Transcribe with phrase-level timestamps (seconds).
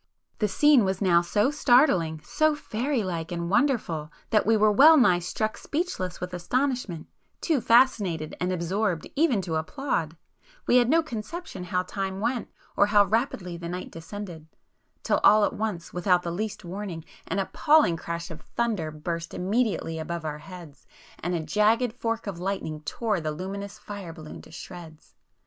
[0.39, 4.97] The scene was now so startling, so fairy like and wonderful, that we were well
[4.97, 10.17] nigh struck speechless with astonishment,—too fascinated and absorbed even to applaud,
[10.65, 15.19] we had no conception how time went, or how [p 281] rapidly the night descended,—till
[15.23, 20.25] all at once without the least warning, an appalling crash of thunder burst immediately above
[20.25, 20.87] our heads,
[21.19, 25.13] and a jagged fork of lightning tore the luminous fire balloon to shreds.